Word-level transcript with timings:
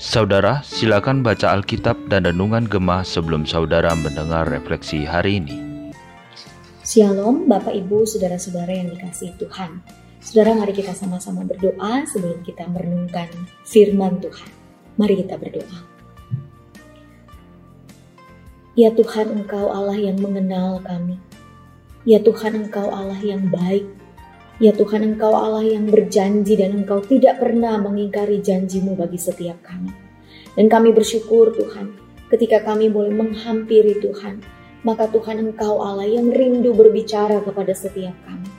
Saudara, 0.00 0.64
silakan 0.64 1.20
baca 1.20 1.52
Alkitab 1.52 2.08
dan 2.08 2.24
Renungan 2.24 2.64
Gemah 2.64 3.04
sebelum 3.04 3.44
saudara 3.44 3.92
mendengar 3.92 4.48
refleksi 4.48 5.04
hari 5.04 5.44
ini. 5.44 5.60
Shalom 6.80 7.44
Bapak 7.44 7.76
Ibu, 7.76 8.08
Saudara-saudara 8.08 8.72
yang 8.72 8.88
dikasihi 8.88 9.36
Tuhan. 9.36 9.84
Saudara, 10.24 10.56
mari 10.56 10.72
kita 10.72 10.96
sama-sama 10.96 11.44
berdoa 11.44 12.08
sebelum 12.08 12.40
kita 12.40 12.64
merenungkan 12.72 13.28
firman 13.68 14.24
Tuhan. 14.24 14.48
Mari 14.96 15.20
kita 15.20 15.36
berdoa. 15.36 15.78
Ya 18.80 18.88
Tuhan, 18.96 19.44
Engkau 19.44 19.68
Allah 19.68 20.00
yang 20.00 20.16
mengenal 20.16 20.80
kami. 20.80 21.20
Ya 22.08 22.16
Tuhan, 22.16 22.64
Engkau 22.64 22.88
Allah 22.88 23.20
yang 23.20 23.52
baik. 23.52 23.99
Ya 24.60 24.76
Tuhan, 24.76 25.16
Engkau 25.16 25.32
Allah 25.32 25.64
yang 25.64 25.88
berjanji 25.88 26.52
dan 26.52 26.84
Engkau 26.84 27.00
tidak 27.00 27.40
pernah 27.40 27.80
mengingkari 27.80 28.44
janjimu 28.44 28.92
bagi 28.92 29.16
setiap 29.16 29.56
kami. 29.64 29.88
Dan 30.52 30.68
kami 30.68 30.92
bersyukur 30.92 31.56
Tuhan, 31.56 31.96
ketika 32.28 32.60
kami 32.60 32.92
boleh 32.92 33.08
menghampiri 33.08 33.96
Tuhan, 34.04 34.44
maka 34.84 35.08
Tuhan 35.08 35.40
Engkau 35.40 35.80
Allah 35.80 36.04
yang 36.04 36.28
rindu 36.28 36.76
berbicara 36.76 37.40
kepada 37.40 37.72
setiap 37.72 38.12
kami. 38.28 38.52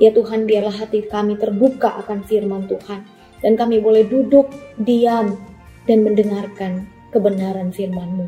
Ya 0.00 0.08
Tuhan, 0.16 0.48
biarlah 0.48 0.72
hati 0.72 1.04
kami 1.04 1.36
terbuka 1.36 2.00
akan 2.00 2.24
firman 2.24 2.64
Tuhan, 2.64 3.04
dan 3.44 3.52
kami 3.52 3.76
boleh 3.84 4.08
duduk, 4.08 4.48
diam, 4.80 5.36
dan 5.84 6.00
mendengarkan 6.00 6.88
kebenaran 7.12 7.68
firman-Mu. 7.76 8.24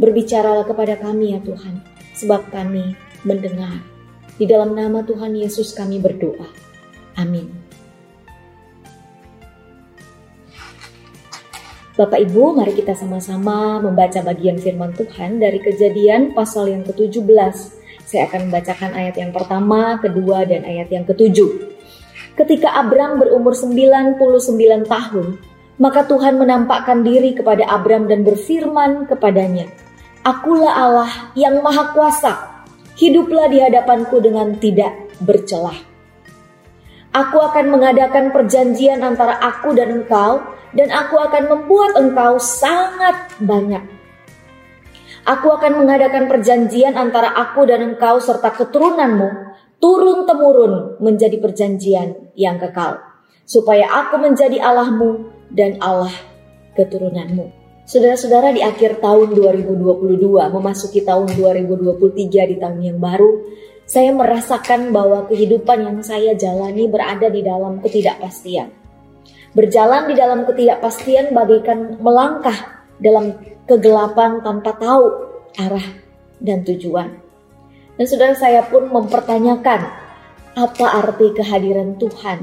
Berbicaralah 0.00 0.64
kepada 0.64 0.96
kami 0.96 1.36
ya 1.36 1.40
Tuhan, 1.44 1.84
sebab 2.16 2.48
kami 2.48 2.96
mendengar. 3.28 3.91
Di 4.42 4.50
dalam 4.50 4.74
nama 4.74 5.06
Tuhan 5.06 5.38
Yesus 5.38 5.70
kami 5.70 6.02
berdoa. 6.02 6.50
Amin. 7.14 7.46
Bapak 11.94 12.18
Ibu, 12.26 12.58
mari 12.58 12.74
kita 12.74 12.90
sama-sama 12.98 13.78
membaca 13.78 14.18
bagian 14.26 14.58
firman 14.58 14.98
Tuhan 14.98 15.38
dari 15.38 15.62
kejadian 15.62 16.34
pasal 16.34 16.74
yang 16.74 16.82
ke-17. 16.82 17.54
Saya 18.02 18.26
akan 18.26 18.50
membacakan 18.50 18.90
ayat 18.90 19.14
yang 19.14 19.30
pertama, 19.30 20.02
kedua, 20.02 20.42
dan 20.42 20.66
ayat 20.66 20.90
yang 20.90 21.06
ketujuh. 21.06 21.62
Ketika 22.34 22.74
Abram 22.74 23.22
berumur 23.22 23.54
99 23.54 24.18
tahun, 24.90 25.38
maka 25.78 26.02
Tuhan 26.10 26.42
menampakkan 26.42 27.06
diri 27.06 27.38
kepada 27.38 27.62
Abram 27.70 28.10
dan 28.10 28.26
berfirman 28.26 29.06
kepadanya, 29.06 29.70
Akulah 30.26 30.74
Allah 30.74 31.30
yang 31.38 31.62
maha 31.62 31.94
kuasa, 31.94 32.51
hiduplah 32.96 33.48
di 33.48 33.58
hadapanku 33.62 34.20
dengan 34.20 34.56
tidak 34.58 34.92
bercelah. 35.22 35.76
Aku 37.12 37.38
akan 37.44 37.68
mengadakan 37.68 38.32
perjanjian 38.32 39.04
antara 39.04 39.36
aku 39.36 39.76
dan 39.76 40.00
engkau, 40.00 40.40
dan 40.72 40.88
aku 40.88 41.20
akan 41.20 41.44
membuat 41.52 41.92
engkau 42.00 42.40
sangat 42.40 43.36
banyak. 43.36 43.84
Aku 45.22 45.52
akan 45.54 45.84
mengadakan 45.84 46.26
perjanjian 46.26 46.96
antara 46.96 47.30
aku 47.36 47.68
dan 47.68 47.84
engkau 47.84 48.18
serta 48.18 48.50
keturunanmu, 48.56 49.28
turun-temurun 49.78 50.98
menjadi 51.04 51.36
perjanjian 51.38 52.32
yang 52.34 52.56
kekal, 52.56 52.98
supaya 53.44 53.86
aku 53.86 54.18
menjadi 54.18 54.58
Allahmu 54.58 55.30
dan 55.52 55.78
Allah 55.84 56.16
keturunanmu. 56.74 57.61
Saudara-saudara 57.92 58.56
di 58.56 58.64
akhir 58.64 59.04
tahun 59.04 59.36
2022 59.36 60.16
memasuki 60.32 61.04
tahun 61.04 61.28
2023 61.36 62.24
di 62.24 62.56
tahun 62.56 62.80
yang 62.80 62.96
baru, 62.96 63.44
saya 63.84 64.16
merasakan 64.16 64.96
bahwa 64.96 65.28
kehidupan 65.28 65.84
yang 65.84 66.00
saya 66.00 66.32
jalani 66.32 66.88
berada 66.88 67.28
di 67.28 67.44
dalam 67.44 67.84
ketidakpastian. 67.84 68.72
Berjalan 69.52 70.08
di 70.08 70.16
dalam 70.16 70.48
ketidakpastian 70.48 71.36
bagaikan 71.36 72.00
melangkah 72.00 72.80
dalam 72.96 73.36
kegelapan 73.68 74.40
tanpa 74.40 74.72
tahu 74.72 75.04
arah 75.60 75.84
dan 76.40 76.64
tujuan. 76.64 77.12
Dan 78.00 78.04
saudara 78.08 78.32
saya 78.32 78.64
pun 78.72 78.88
mempertanyakan 78.88 79.84
apa 80.56 80.86
arti 80.96 81.28
kehadiran 81.36 82.00
Tuhan 82.00 82.40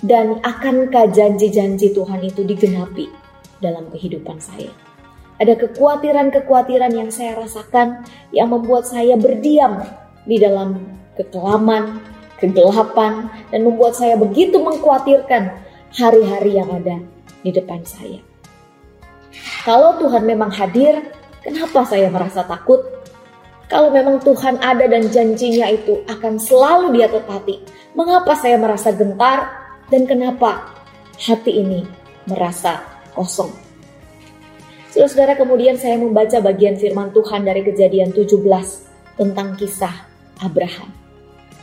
dan 0.00 0.40
akankah 0.40 1.12
janji-janji 1.12 1.92
Tuhan 1.92 2.24
itu 2.24 2.40
digenapi 2.48 3.23
dalam 3.58 3.90
kehidupan 3.90 4.38
saya. 4.40 4.70
Ada 5.42 5.58
kekhawatiran-kekhawatiran 5.58 6.94
yang 6.94 7.10
saya 7.10 7.34
rasakan 7.34 8.06
yang 8.30 8.54
membuat 8.54 8.86
saya 8.86 9.18
berdiam 9.18 9.82
di 10.22 10.38
dalam 10.38 10.78
kekelaman, 11.18 11.98
kegelapan, 12.38 13.26
dan 13.50 13.60
membuat 13.66 13.98
saya 13.98 14.14
begitu 14.14 14.62
mengkhawatirkan 14.62 15.58
hari-hari 15.94 16.58
yang 16.58 16.70
ada 16.70 17.02
di 17.42 17.50
depan 17.50 17.82
saya. 17.82 18.22
Kalau 19.66 19.98
Tuhan 19.98 20.22
memang 20.22 20.54
hadir, 20.54 21.02
kenapa 21.42 21.82
saya 21.82 22.06
merasa 22.14 22.46
takut? 22.46 22.78
Kalau 23.66 23.90
memang 23.90 24.22
Tuhan 24.22 24.62
ada 24.62 24.86
dan 24.86 25.10
janjinya 25.10 25.66
itu 25.66 26.04
akan 26.06 26.38
selalu 26.38 26.94
dia 26.94 27.10
tepati, 27.10 27.58
mengapa 27.98 28.38
saya 28.38 28.54
merasa 28.54 28.94
gentar 28.94 29.50
dan 29.90 30.06
kenapa 30.06 30.78
hati 31.18 31.64
ini 31.64 31.82
merasa 32.28 32.93
kosong? 33.14 33.54
Saudara-saudara 34.94 35.34
kemudian 35.34 35.74
saya 35.74 35.98
membaca 35.98 36.38
bagian 36.38 36.78
firman 36.78 37.10
Tuhan 37.10 37.42
dari 37.42 37.66
kejadian 37.66 38.14
17 38.14 38.38
tentang 39.18 39.58
kisah 39.58 40.06
Abraham. 40.38 40.90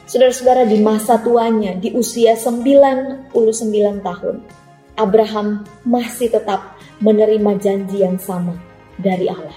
Saudara-saudara 0.04 0.68
di 0.68 0.84
masa 0.84 1.16
tuanya 1.24 1.72
di 1.80 1.96
usia 1.96 2.36
99 2.36 3.32
tahun, 4.04 4.44
Abraham 5.00 5.64
masih 5.88 6.28
tetap 6.28 6.76
menerima 7.00 7.52
janji 7.64 8.04
yang 8.04 8.20
sama 8.20 8.60
dari 9.00 9.32
Allah. 9.32 9.56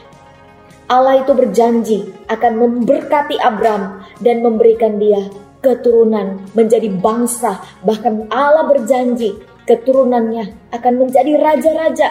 Allah 0.86 1.26
itu 1.26 1.32
berjanji 1.34 1.98
akan 2.30 2.52
memberkati 2.60 3.40
Abraham 3.42 4.04
dan 4.22 4.44
memberikan 4.44 5.00
dia 5.00 5.26
keturunan 5.64 6.44
menjadi 6.52 6.92
bangsa. 6.92 7.58
Bahkan 7.82 8.28
Allah 8.28 8.68
berjanji 8.68 9.32
keturunannya 9.64 10.72
akan 10.72 10.94
menjadi 11.00 11.40
raja-raja. 11.40 12.08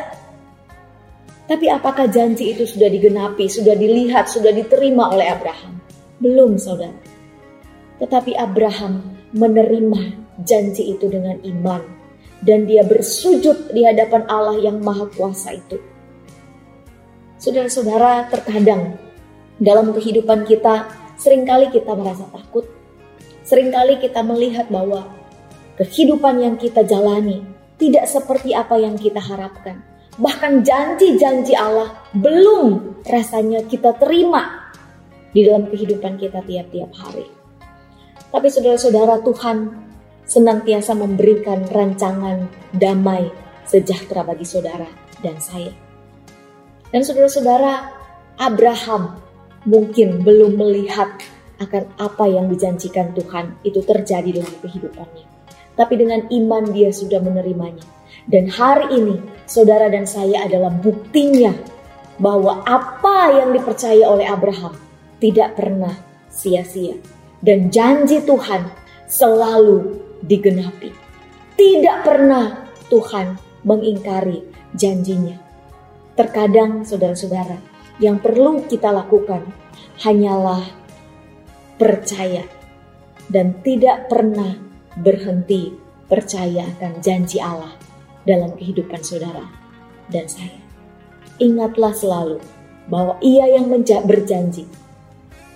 Tapi 1.44 1.70
apakah 1.70 2.08
janji 2.08 2.56
itu 2.56 2.64
sudah 2.64 2.88
digenapi, 2.88 3.52
sudah 3.52 3.76
dilihat, 3.76 4.32
sudah 4.32 4.50
diterima 4.56 5.12
oleh 5.12 5.28
Abraham? 5.28 5.78
Belum, 6.18 6.56
saudara. 6.56 6.96
Tetapi 8.00 8.34
Abraham 8.36 9.04
menerima 9.36 10.02
janji 10.42 10.96
itu 10.96 11.06
dengan 11.12 11.38
iman, 11.44 11.84
dan 12.42 12.66
dia 12.66 12.82
bersujud 12.88 13.76
di 13.76 13.84
hadapan 13.84 14.24
Allah 14.32 14.58
yang 14.60 14.80
Maha 14.82 15.06
Kuasa 15.14 15.54
itu. 15.54 15.78
Saudara-saudara, 17.38 18.32
terkadang 18.32 18.96
dalam 19.60 19.92
kehidupan 19.92 20.48
kita, 20.48 20.88
sering 21.20 21.44
kali 21.44 21.68
kita 21.70 21.92
merasa 21.92 22.24
takut, 22.32 22.66
sering 23.44 23.68
kali 23.70 24.00
kita 24.00 24.24
melihat 24.24 24.72
bahwa 24.72 25.12
kehidupan 25.80 26.42
yang 26.42 26.56
kita 26.60 26.86
jalani 26.86 27.42
tidak 27.82 28.06
seperti 28.06 28.54
apa 28.54 28.78
yang 28.78 28.96
kita 28.96 29.20
harapkan. 29.20 29.82
Bahkan 30.14 30.62
janji-janji 30.62 31.58
Allah 31.58 31.98
belum 32.14 33.02
rasanya 33.02 33.66
kita 33.66 33.98
terima 33.98 34.70
di 35.34 35.42
dalam 35.42 35.66
kehidupan 35.66 36.22
kita 36.22 36.46
tiap-tiap 36.46 36.94
hari. 36.94 37.26
Tapi 38.30 38.48
saudara-saudara 38.50 39.26
Tuhan 39.26 39.58
senantiasa 40.24 40.94
memberikan 40.94 41.66
rancangan 41.66 42.46
damai 42.74 43.30
sejahtera 43.66 44.22
bagi 44.22 44.46
saudara 44.46 44.86
dan 45.26 45.42
saya. 45.42 45.74
Dan 46.94 47.02
saudara-saudara 47.02 47.90
Abraham 48.38 49.18
mungkin 49.66 50.22
belum 50.22 50.62
melihat 50.62 51.10
akan 51.58 51.90
apa 51.98 52.26
yang 52.30 52.54
dijanjikan 52.54 53.18
Tuhan 53.18 53.58
itu 53.66 53.82
terjadi 53.82 54.42
dalam 54.42 54.56
kehidupannya. 54.62 55.33
Tapi 55.74 55.94
dengan 55.98 56.26
iman 56.30 56.64
dia 56.70 56.94
sudah 56.94 57.18
menerimanya. 57.22 57.84
Dan 58.30 58.48
hari 58.48 58.94
ini 58.94 59.18
saudara 59.50 59.90
dan 59.90 60.06
saya 60.06 60.46
adalah 60.46 60.70
buktinya 60.70 61.52
bahwa 62.22 62.62
apa 62.64 63.42
yang 63.42 63.52
dipercaya 63.58 64.06
oleh 64.06 64.30
Abraham 64.30 64.78
tidak 65.18 65.58
pernah 65.58 65.98
sia-sia. 66.30 66.96
Dan 67.44 67.68
janji 67.74 68.24
Tuhan 68.24 68.70
selalu 69.10 70.00
digenapi. 70.24 70.94
Tidak 71.54 71.98
pernah 72.06 72.72
Tuhan 72.88 73.36
mengingkari 73.68 74.42
janjinya. 74.78 75.36
Terkadang 76.14 76.86
saudara-saudara, 76.86 77.58
yang 78.00 78.22
perlu 78.22 78.66
kita 78.66 78.90
lakukan 78.90 79.44
hanyalah 80.02 80.66
percaya 81.78 82.46
dan 83.30 83.58
tidak 83.62 84.10
pernah 84.10 84.58
berhenti 85.00 85.74
percaya 86.06 86.70
akan 86.78 87.02
janji 87.02 87.42
Allah 87.42 87.74
dalam 88.28 88.54
kehidupan 88.54 89.02
saudara 89.02 89.44
dan 90.14 90.30
saya. 90.30 90.60
Ingatlah 91.42 91.94
selalu 91.98 92.38
bahwa 92.88 93.18
Ia 93.24 93.58
yang 93.58 93.72
berjanji 94.06 94.70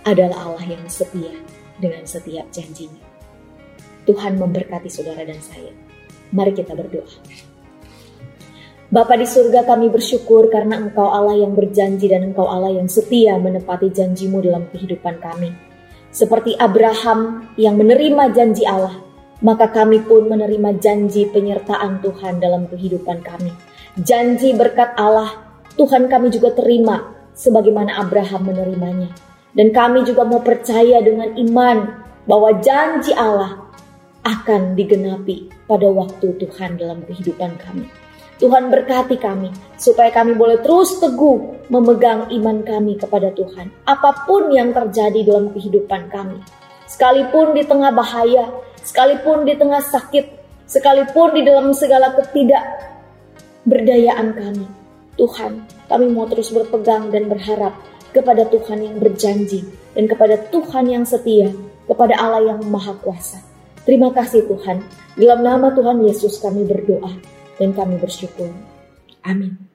adalah 0.08 0.50
Allah 0.50 0.66
yang 0.66 0.86
setia 0.88 1.36
dengan 1.78 2.08
setiap 2.08 2.48
janjinya. 2.50 3.04
Tuhan 4.08 4.40
memberkati 4.40 4.88
saudara 4.88 5.28
dan 5.28 5.38
saya. 5.44 5.76
Mari 6.32 6.56
kita 6.56 6.72
berdoa. 6.74 7.12
Bapa 8.88 9.20
di 9.20 9.28
surga 9.28 9.68
kami 9.68 9.92
bersyukur 9.92 10.48
karena 10.48 10.80
Engkau 10.80 11.12
Allah 11.12 11.36
yang 11.36 11.52
berjanji 11.52 12.08
dan 12.08 12.32
Engkau 12.32 12.48
Allah 12.48 12.72
yang 12.72 12.88
setia 12.88 13.36
menepati 13.36 13.92
janjimu 13.92 14.40
dalam 14.40 14.64
kehidupan 14.72 15.20
kami. 15.20 15.52
Seperti 16.08 16.56
Abraham 16.56 17.52
yang 17.60 17.76
menerima 17.76 18.32
janji 18.32 18.64
Allah, 18.64 18.96
maka 19.42 19.70
kami 19.70 20.02
pun 20.02 20.26
menerima 20.26 20.82
janji 20.82 21.30
penyertaan 21.30 22.02
Tuhan 22.02 22.42
dalam 22.42 22.66
kehidupan 22.66 23.22
kami. 23.22 23.54
Janji 23.98 24.54
berkat 24.58 24.98
Allah, 24.98 25.58
Tuhan 25.78 26.10
kami 26.10 26.34
juga 26.34 26.54
terima 26.58 27.14
sebagaimana 27.38 28.02
Abraham 28.02 28.50
menerimanya. 28.50 29.10
Dan 29.54 29.74
kami 29.74 30.06
juga 30.06 30.26
mau 30.26 30.42
percaya 30.42 31.02
dengan 31.02 31.34
iman 31.34 31.78
bahwa 32.30 32.62
janji 32.62 33.14
Allah 33.14 33.66
akan 34.26 34.76
digenapi 34.76 35.50
pada 35.66 35.88
waktu 35.88 36.36
Tuhan 36.38 36.78
dalam 36.78 37.02
kehidupan 37.08 37.58
kami. 37.58 37.88
Tuhan 38.38 38.70
berkati 38.70 39.18
kami 39.18 39.50
supaya 39.82 40.14
kami 40.14 40.38
boleh 40.38 40.62
terus 40.62 41.02
teguh 41.02 41.66
memegang 41.74 42.30
iman 42.30 42.62
kami 42.62 42.94
kepada 43.02 43.34
Tuhan. 43.34 43.74
Apa 43.90 44.30
pun 44.30 44.54
yang 44.54 44.78
terjadi 44.78 45.26
dalam 45.26 45.50
kehidupan 45.50 46.14
kami. 46.14 46.38
Sekalipun 46.86 47.58
di 47.58 47.66
tengah 47.66 47.90
bahaya, 47.90 48.46
sekalipun 48.88 49.44
di 49.44 49.60
tengah 49.60 49.84
sakit, 49.84 50.32
sekalipun 50.64 51.36
di 51.36 51.44
dalam 51.44 51.76
segala 51.76 52.16
ketidakberdayaan 52.16 54.32
kami. 54.32 54.64
Tuhan, 55.20 55.68
kami 55.92 56.08
mau 56.14 56.30
terus 56.32 56.56
berpegang 56.56 57.12
dan 57.12 57.28
berharap 57.28 57.76
kepada 58.16 58.48
Tuhan 58.48 58.80
yang 58.86 59.04
berjanji 59.04 59.68
dan 59.92 60.08
kepada 60.08 60.40
Tuhan 60.48 60.88
yang 60.88 61.04
setia, 61.04 61.52
kepada 61.90 62.16
Allah 62.16 62.56
yang 62.56 62.64
Maha 62.70 62.94
Kuasa. 63.02 63.42
Terima 63.84 64.16
kasih 64.16 64.48
Tuhan. 64.48 64.80
Dalam 65.18 65.42
nama 65.42 65.74
Tuhan 65.74 66.06
Yesus 66.06 66.38
kami 66.40 66.64
berdoa 66.70 67.18
dan 67.58 67.74
kami 67.74 67.98
bersyukur. 67.98 68.54
Amin. 69.26 69.67